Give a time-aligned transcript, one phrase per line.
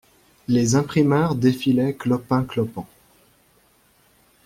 [0.47, 2.87] Les imprimeurs défilaient clopin-clopant.